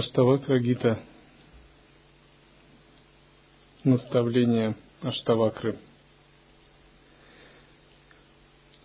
[0.00, 0.98] Аштавакра Гита.
[3.84, 5.76] Наставление Аштавакры.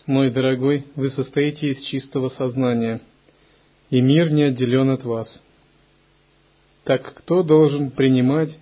[0.08, 3.00] Мой дорогой, вы состоите из чистого сознания,
[3.90, 5.42] и мир не отделен от вас.
[6.84, 8.58] Так кто должен принимать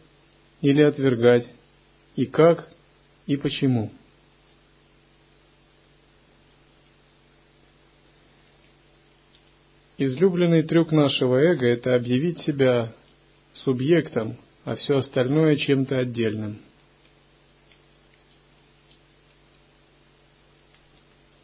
[0.61, 1.47] или отвергать,
[2.15, 2.69] и как,
[3.25, 3.91] и почему?
[10.05, 12.93] Излюбленный трюк нашего эго– это объявить себя
[13.53, 16.59] субъектом, а все остальное чем-то отдельным.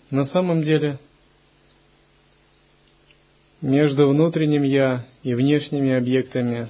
[0.09, 0.99] На самом деле,
[3.61, 6.69] между внутренним «я» и внешними объектами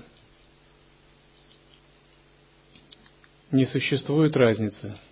[3.52, 4.96] не существует разницы–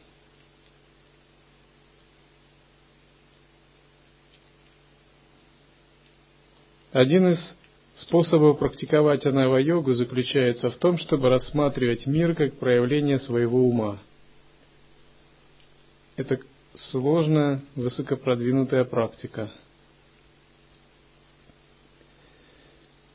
[6.98, 7.38] Один из
[8.00, 14.00] способов практиковать анава-йогу заключается в том, чтобы рассматривать мир как проявление своего ума.
[16.16, 16.40] Это
[16.90, 19.52] сложная, высокопродвинутая практика.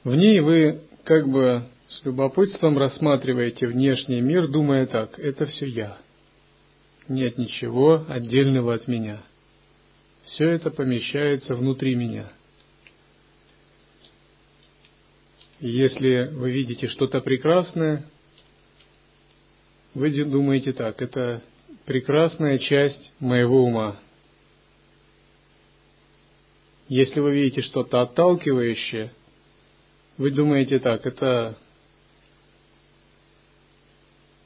[0.05, 5.99] В ней вы как бы с любопытством рассматриваете внешний мир, думая так, это все я.
[7.09, 9.23] Нет ничего отдельного от меня.
[10.27, 12.31] Все это помещается внутри меня–
[15.63, 18.05] если вы видите что-то прекрасное,
[19.95, 21.41] вы думаете так, это
[21.87, 23.97] прекрасная часть моего ума.
[26.89, 29.13] Если вы видите что-то отталкивающее,
[30.19, 31.57] вы думаете так, это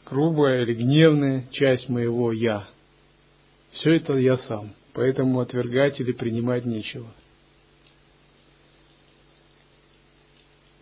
[0.04, 2.68] грубая или гневная часть моего «я».
[3.72, 7.10] Все это я сам, поэтому отвергать или принимать нечего–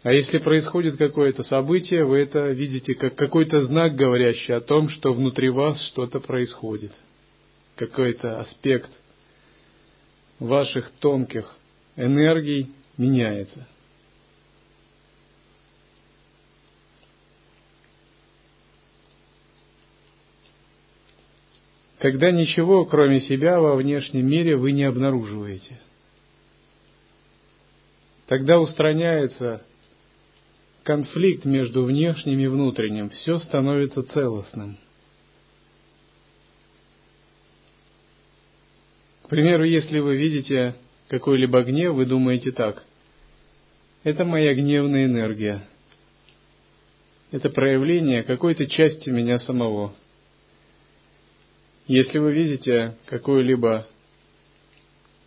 [0.04, 5.14] А если происходит какое-то событие, вы это видите как какой-то знак, говорящий о том, что
[5.14, 6.92] внутри вас что-то происходит.
[7.76, 8.90] Какой-то аспект
[10.38, 11.56] ваших тонких
[11.96, 13.66] энергий меняется.
[21.98, 25.80] Когда ничего, кроме себя, во внешнем мире вы не обнаруживаете.
[28.26, 29.64] Тогда устраняется
[30.84, 34.76] конфликт между внешним и внутренним, все становится целостным.
[39.24, 40.76] К примеру, если вы видите
[41.08, 42.84] какой-либо гнев, вы думаете так.
[44.04, 45.66] Это моя гневная энергия.
[47.30, 49.94] Это проявление какой-то части меня самого.
[51.86, 53.86] Если вы видите какую-либо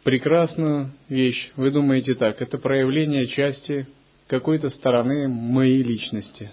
[0.03, 3.87] прекрасную вещь, вы думаете так, это проявление части
[4.27, 6.51] какой-то стороны моей личности.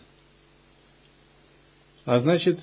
[2.05, 2.61] А значит,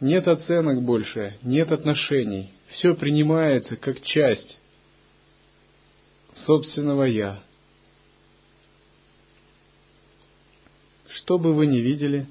[0.00, 2.52] нет оценок больше, нет отношений.
[2.68, 4.58] Все принимается как часть
[6.46, 7.42] собственного «я».
[11.08, 12.26] Что бы вы ни видели,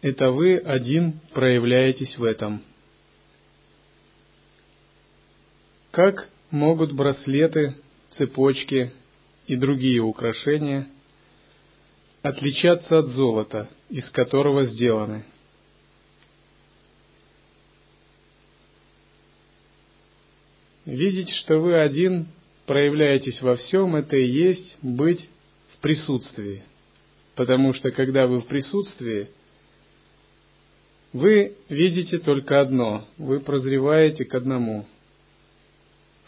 [0.00, 2.62] это вы один проявляетесь в этом.
[5.90, 7.74] Как могут браслеты,
[8.16, 8.92] цепочки
[9.46, 10.88] и другие украшения–
[12.28, 15.24] отличаться от золота, из которого сделаны.
[20.84, 22.28] Видеть, что вы один
[22.66, 25.28] проявляетесь во всем, это и есть быть
[25.74, 26.62] в присутствии.
[27.34, 29.28] Потому что когда вы в присутствии,
[31.12, 34.86] вы видите только одно, вы прозреваете к одному.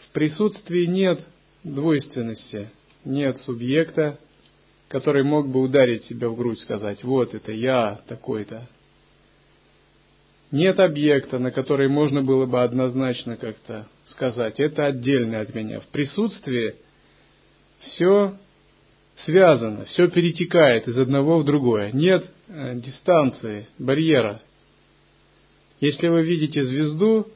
[0.05, 1.23] В присутствии нет
[1.63, 2.69] двойственности,
[3.05, 4.19] нет субъекта,
[4.91, 8.67] который мог бы ударить себя в грудь, сказать, вот это я такой-то.
[10.51, 15.79] Нет объекта, на который можно было бы однозначно как-то сказать, это отдельно от меня.
[15.79, 16.75] В присутствии
[17.79, 18.37] все
[19.23, 21.91] связано, все перетекает из одного в другое.
[21.93, 24.41] Нет э, дистанции, барьера.
[25.79, 27.27] Если вы видите звезду,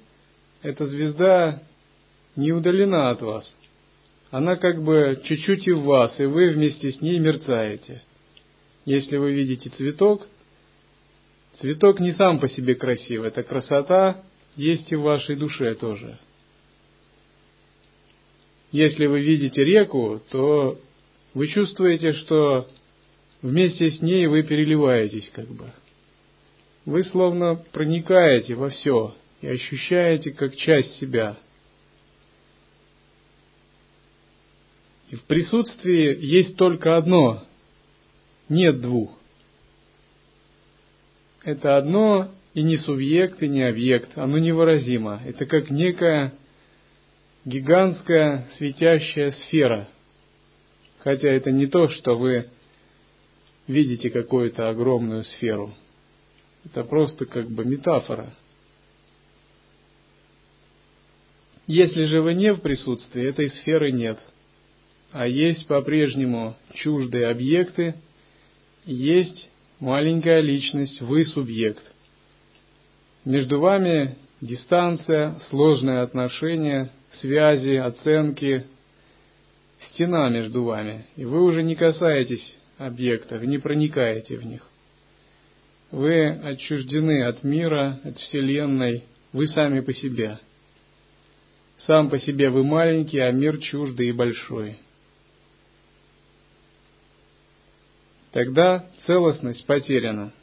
[0.62, 1.62] эта звезда
[2.36, 3.56] не удалена от вас
[4.36, 8.02] она как бы чуть-чуть и в вас, и вы вместе с ней мерцаете.
[8.84, 10.28] Если вы видите цветок,
[11.62, 14.26] цветок не сам по себе красив, эта красота
[14.58, 16.20] есть и в вашей душе тоже.
[18.74, 20.82] Если вы видите реку, то
[21.34, 22.68] вы чувствуете, что
[23.42, 25.72] вместе с ней вы переливаетесь как бы.
[26.84, 31.38] Вы словно проникаете во все и ощущаете как часть себя–
[35.10, 37.46] И в присутствии есть только одно
[38.50, 39.18] нет двух.
[41.44, 45.22] Это одно и не субъект, и не объект, оно невыразимо.
[45.26, 46.34] Это как некая
[47.44, 49.88] гигантская светящая сфера.
[51.00, 52.50] Хотя это не то, что вы
[53.68, 55.76] видите какую-то огромную сферу.
[56.66, 58.34] Это просто как бы метафора.
[61.68, 64.20] Если же вы не в присутствии, этой сферы нет.
[65.18, 67.96] А есть по-прежнему чуждые объекты,
[68.84, 71.82] есть маленькая личность, вы субъект.
[73.24, 76.92] Между вами дистанция, сложные отношения,
[77.22, 78.66] связи, оценки,
[79.88, 84.68] стена между вами, и вы уже не касаетесь объектов, не проникаете в них.
[85.92, 90.40] Вы отчуждены от мира, от Вселенной, вы сами по себе.
[91.78, 94.76] Сам по себе вы маленький, а мир чуждый и большой.
[98.36, 100.34] Тогда целостность потеряна–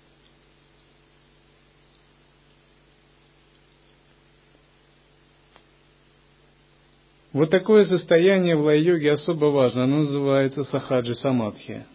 [7.34, 11.86] Вот такое состояние в лай-йоге особо важно, оно называется сахаджи самадхи.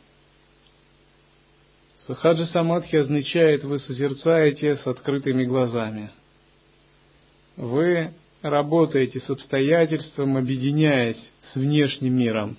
[2.07, 6.09] Сахаджи самадхи означает, вы созерцаете с открытыми глазами.
[7.55, 12.57] Вы работаете с обстоятельством, объединяясь с внешним миром.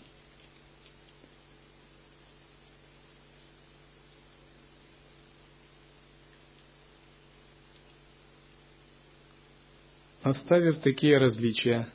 [10.29, 11.89] Оставив такие различия,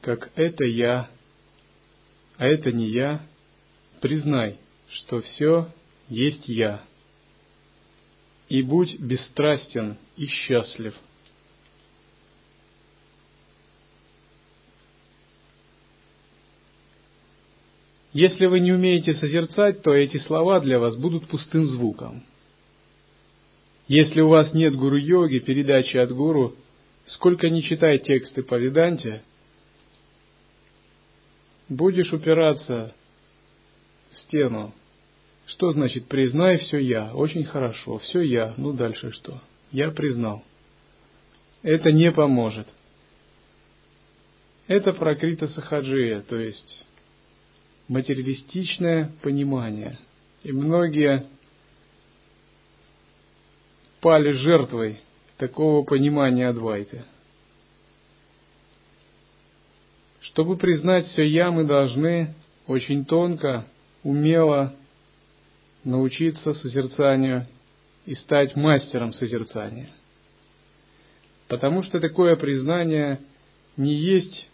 [0.00, 1.10] как это я,
[2.36, 3.20] а это не я,
[4.00, 4.58] признай,
[4.88, 5.68] что все
[6.08, 6.84] есть я.
[8.48, 10.94] И будь бесстрастен и счастлив.
[18.12, 22.22] Если вы не умеете созерцать, то эти слова для вас будут пустым звуком.
[23.88, 26.54] Если у вас нет гуру-йоги, передачи от гуру,
[27.06, 29.22] сколько ни читай тексты по Веданте,
[31.68, 32.94] будешь упираться
[34.10, 34.72] в стену.
[35.46, 37.12] Что значит признай все я?
[37.14, 38.54] Очень хорошо, все я.
[38.56, 39.40] Ну дальше что?
[39.70, 40.44] Я признал.
[41.62, 42.68] Это не поможет.
[44.66, 46.86] Это прокрита сахаджия, то есть
[47.88, 49.98] материалистичное понимание.
[50.44, 51.26] И многие
[54.00, 55.00] пали жертвой
[55.42, 57.02] такого понимания Адвайты.
[60.20, 62.32] Чтобы признать все «я», мы должны
[62.68, 63.66] очень тонко,
[64.04, 64.72] умело
[65.82, 67.48] научиться созерцанию
[68.06, 69.88] и стать мастером созерцания.
[71.48, 73.18] Потому что такое признание
[73.76, 74.48] не есть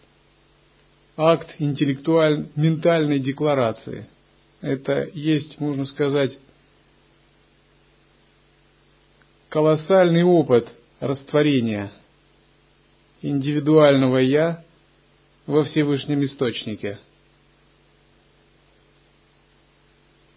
[1.17, 4.07] акт интеллектуальной, ментальной декларации.
[4.61, 6.35] Это есть, можно сказать,
[9.49, 10.67] колоссальный опыт
[10.99, 11.91] растворения
[13.21, 14.63] индивидуального «я»
[15.45, 16.99] во Всевышнем Источнике.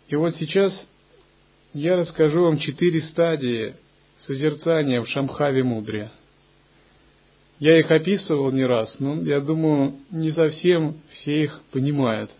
[0.08, 0.72] И вот сейчас
[1.74, 3.76] я расскажу вам четыре стадии
[4.26, 6.10] созерцания в Шамхаве Мудре.
[7.58, 12.30] Я их описывал не раз, но я думаю, не совсем все их понимают,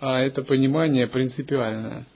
[0.00, 2.06] а это понимание принципиальное.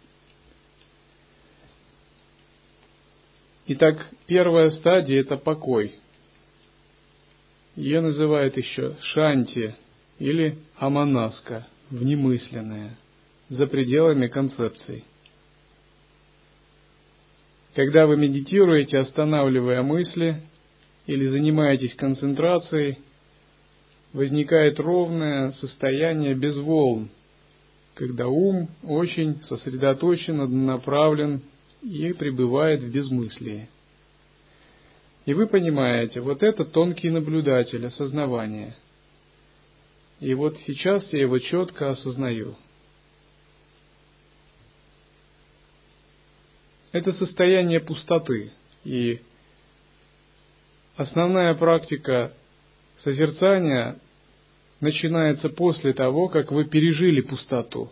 [3.73, 5.95] Итак, первая стадия– это покой.
[7.77, 9.77] Ее называют еще шанти–
[10.19, 12.97] или аманаска, внемысленное,
[13.49, 15.05] за пределами концепций.
[17.75, 20.43] Когда вы медитируете, останавливая мысли
[21.07, 22.99] или занимаетесь концентрацией,
[24.13, 27.09] возникает ровное состояние без волн,
[27.95, 31.43] когда ум очень сосредоточен, однонаправлен
[31.83, 33.69] и пребывает в безмыслии.
[35.27, 38.77] И вы понимаете, вот это тонкий наблюдатель, осознавание–
[40.21, 42.55] и вот сейчас я его четко осознаю.
[46.93, 48.53] Это состояние пустоты.
[48.85, 49.21] И
[50.97, 52.35] основная практика
[52.99, 53.99] созерцания
[54.81, 57.91] начинается после того, как вы пережили пустоту,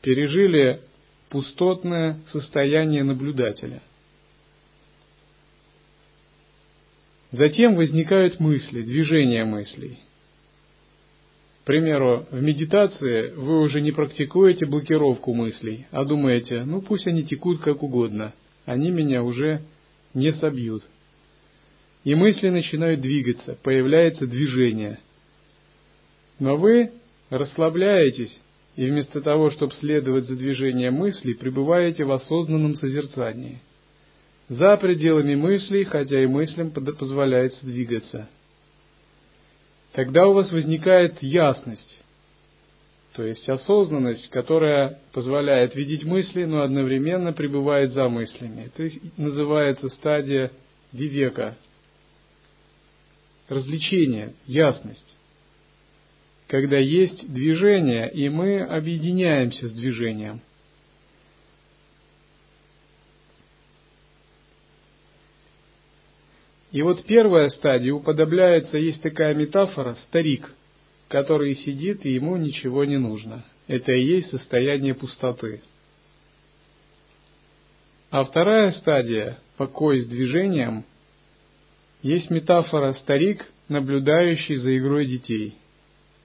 [0.00, 0.80] пережили
[1.30, 3.82] пустотное состояние наблюдателя.
[7.32, 10.00] Затем возникают мысли, движение мыслей–
[11.62, 17.22] к примеру, в медитации вы уже не практикуете блокировку мыслей, а думаете, ну пусть они
[17.22, 18.32] текут как угодно,
[18.64, 19.60] они меня уже
[20.14, 20.82] не собьют.
[22.02, 24.98] И мысли начинают двигаться, появляется движение.
[26.38, 26.92] Но вы
[27.28, 28.40] расслабляетесь
[28.76, 33.60] и вместо того, чтобы следовать за движением мыслей, пребываете в осознанном созерцании.
[34.48, 38.28] За пределами мыслей, хотя и мыслям позволяется двигаться.
[39.92, 42.00] Тогда у вас возникает ясность,
[43.14, 48.70] то есть осознанность, которая позволяет видеть мысли, но одновременно пребывает за мыслями.
[48.74, 50.52] Это называется стадия
[50.92, 51.56] вивека,
[53.48, 55.16] развлечение, ясность.
[56.50, 60.40] Когда есть движение, и мы объединяемся с движением.
[66.72, 70.52] И вот первая стадия уподобляется, есть такая метафора, старик,
[71.06, 73.44] который сидит и ему ничего не нужно.
[73.68, 75.62] Это и есть состояние пустоты.
[78.10, 80.84] А вторая стадия, покой с движением,
[82.02, 85.54] есть метафора старик, наблюдающий за игрой детей.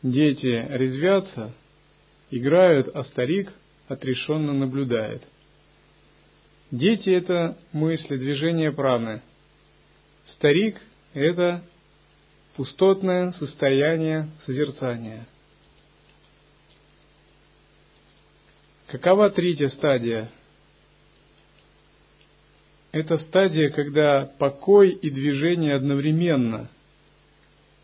[0.01, 1.53] Дети резвятся,
[2.29, 3.51] играют, а старик
[3.87, 5.23] отрешенно наблюдает.
[6.71, 9.21] Дети– это мысли, движения праны.
[10.27, 10.81] Старик–
[11.13, 11.63] это
[12.55, 15.27] пустотное состояние созерцания.
[18.87, 20.29] Какова третья стадия–
[22.95, 26.69] это стадия, когда покой и движение одновременно.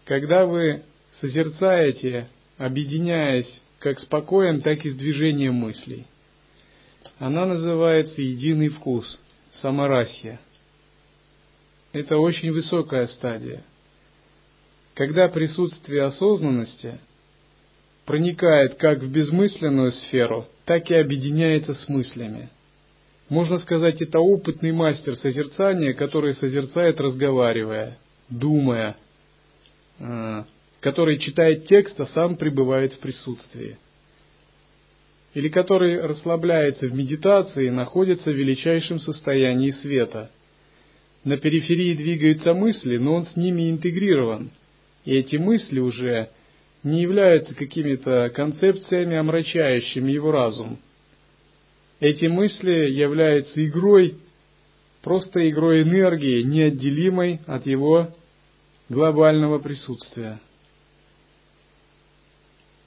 [0.05, 0.83] Когда вы
[1.21, 6.05] созерцаете, объединяясь как с так и с движением мыслей.
[7.17, 9.05] Она называется единый вкус,
[9.61, 10.39] самарасья.
[11.93, 13.63] Это очень высокая стадия.
[14.93, 16.99] Когда присутствие осознанности
[18.05, 22.49] проникает как в безмысленную сферу, так и объединяется с мыслями–
[23.31, 27.97] можно сказать, это опытный мастер созерцания, который созерцает, разговаривая,
[28.27, 28.97] думая,
[29.99, 30.43] э,
[30.81, 33.77] который читает текст, а сам пребывает в присутствии.
[35.33, 40.29] Или который расслабляется в медитации и находится в величайшем состоянии света.
[41.23, 44.51] На периферии двигаются мысли, но он с ними интегрирован.
[45.05, 46.29] И эти мысли уже
[46.83, 50.77] не являются какими-то концепциями, омрачающими его разум–
[52.01, 54.15] эти мысли являются игрой,
[55.03, 58.09] просто игрой энергии, неотделимой от его
[58.89, 60.39] глобального присутствия.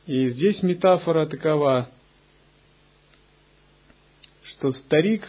[0.07, 1.89] И здесь метафора такова,
[4.43, 5.27] что старик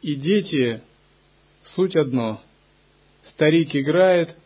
[0.00, 0.80] и дети
[1.74, 2.42] суть одно.
[3.30, 4.36] Старик играет,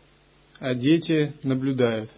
[0.59, 2.09] а дети наблюдают.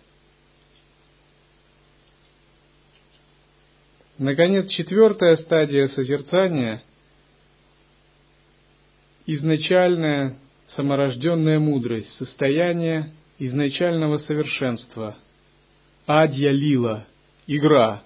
[4.17, 6.83] Наконец, четвертая стадия созерцания–
[9.25, 10.37] изначальная
[10.75, 15.17] саморожденная мудрость, состояние изначального совершенства,
[16.05, 17.05] адья лила,
[17.47, 18.03] игра.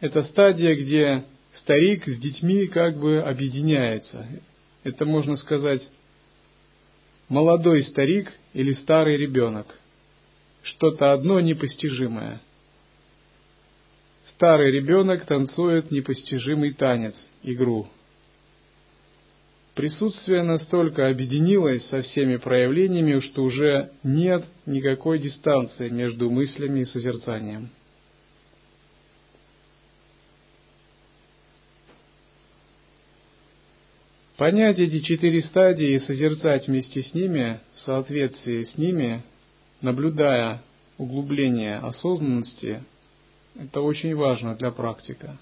[0.00, 1.24] Это стадия, где
[1.60, 4.26] старик с детьми как бы объединяется.
[4.82, 5.82] Это, можно сказать,
[7.28, 9.66] молодой старик или старый ребенок.
[10.62, 12.40] Что-то одно непостижимое–
[14.36, 17.14] Старый ребенок танцует непостижимый танец,
[17.44, 17.88] игру.
[19.74, 27.70] Присутствие настолько объединилось со всеми проявлениями, что уже нет никакой дистанции между мыслями и созерцанием.
[34.36, 39.22] Понять эти четыре стадии и созерцать вместе с ними, в соответствии с ними,
[39.80, 40.62] наблюдая
[40.98, 42.84] углубление осознанности,
[43.58, 45.36] это очень важно для практика.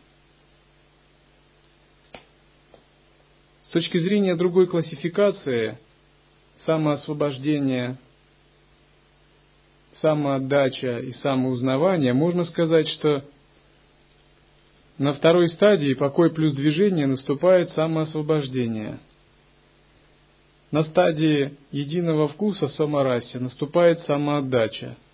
[3.73, 5.79] С точки зрения другой классификации,
[6.67, 7.97] самоосвобождение,
[10.03, 13.25] самоотдача и самоузнавание, можно сказать, что
[14.99, 18.99] на второй стадии покой плюс движение наступает самоосвобождение.
[20.71, 24.99] На стадии единого вкуса самараси наступает самоотдача–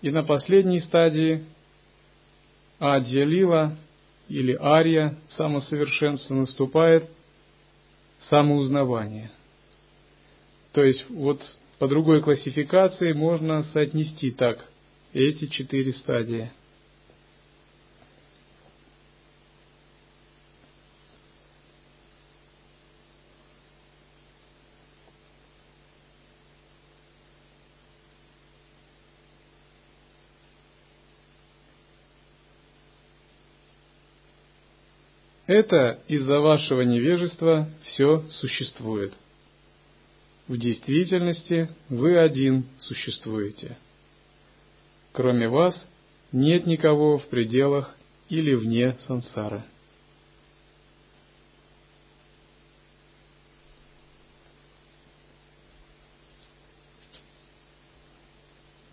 [0.00, 1.44] и на последней стадии
[2.78, 3.76] адья лила
[4.30, 7.10] или ария самосовершенства наступает
[8.30, 9.30] самоузнавание.
[10.72, 11.42] То есть вот
[11.78, 14.64] по другой классификации можно соотнести так
[15.12, 16.50] эти четыре стадии–
[35.50, 39.12] Это из-за вашего невежества все существует.
[40.46, 43.76] В действительности вы один существуете.
[45.10, 45.74] Кроме вас
[46.30, 47.96] нет никого в пределах
[48.28, 49.64] или вне сансары.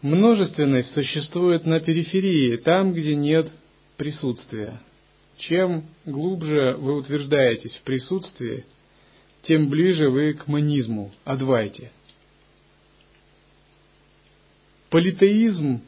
[0.02, 3.52] Множественность существует на периферии, там, где нет
[3.98, 4.82] присутствия.
[5.38, 8.66] Чем глубже вы утверждаетесь в присутствии,
[9.44, 11.92] тем ближе вы к манизму, адвайте.
[14.90, 15.82] Политеизм,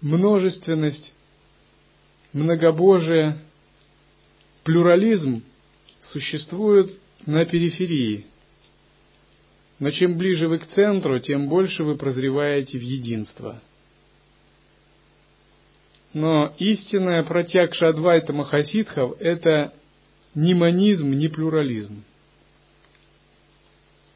[0.00, 1.12] множественность,
[2.32, 3.38] многобожие,
[4.64, 5.42] плюрализм
[6.10, 6.90] существуют
[7.26, 8.26] на периферии–
[9.78, 13.62] но чем ближе вы к центру, тем больше вы прозреваете в единство.
[16.14, 19.72] Но истинная протягша Адвайта Махасидхов– это
[20.34, 22.04] не манизм, не плюрализм.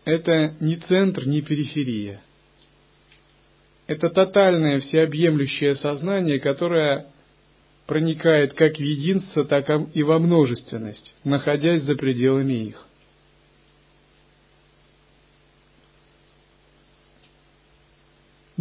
[0.05, 2.21] Это не центр, не периферия.
[3.87, 7.07] Это тотальное всеобъемлющее сознание, которое
[7.87, 12.87] проникает как в единство, так и во множественность, находясь за пределами их.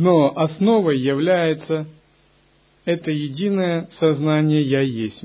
[0.01, 1.85] но основой является
[2.85, 5.23] это единое сознание «Я есть».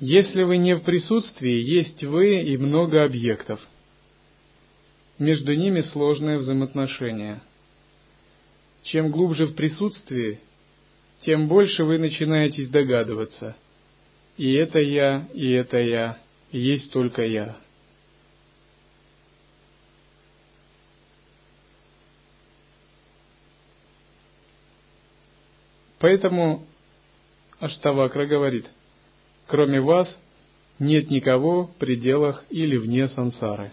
[0.00, 3.60] Если вы не в присутствии, есть вы и много объектов.
[5.20, 7.40] Между ними сложное взаимоотношение.
[8.82, 10.40] Чем глубже в присутствии,
[11.20, 13.54] тем больше вы начинаетесь догадываться.
[14.36, 16.18] И это я, и это я,
[16.50, 17.61] и есть только я.
[26.02, 26.66] Поэтому
[27.60, 28.66] Аштавакра говорит,
[29.46, 30.12] кроме вас
[30.80, 33.70] нет никого в пределах или вне сансары.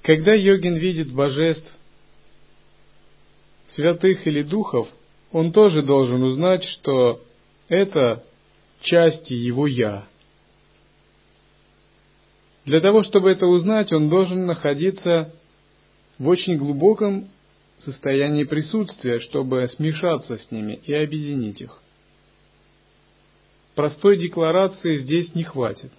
[0.00, 1.70] Когда йогин видит божеств,
[3.72, 4.88] святых или духов,
[5.30, 7.22] он тоже должен узнать, что
[7.68, 8.24] это
[8.80, 10.08] части его «я»,
[12.68, 15.32] для того, чтобы это узнать, он должен находиться
[16.18, 17.28] в очень глубоком
[17.78, 21.80] состоянии присутствия, чтобы смешаться с ними и объединить их.
[23.74, 25.90] Простой декларации здесь не хватит.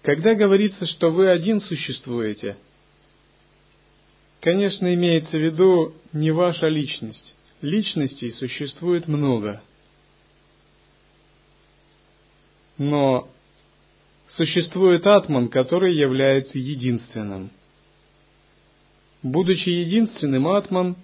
[0.00, 2.56] Когда говорится, что вы один существуете–
[4.42, 7.36] Конечно, имеется в виду не ваша личность.
[7.60, 9.62] Личностей существует много.
[12.76, 13.28] Но
[14.30, 17.50] существует атман, который является единственным.
[19.22, 20.96] Будучи единственным, атман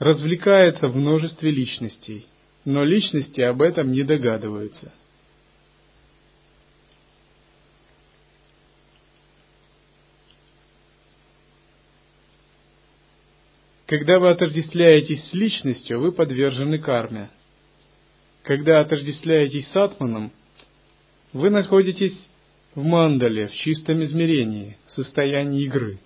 [0.00, 2.26] развлекается в множестве личностей,
[2.64, 4.92] но личности об этом не догадываются–
[13.86, 17.30] Когда вы отождествляетесь с личностью, вы подвержены карме.
[18.42, 20.32] Когда отождествляетесь с атманом,
[21.32, 22.16] вы находитесь
[22.74, 25.98] в мандале, в чистом измерении, в состоянии игры.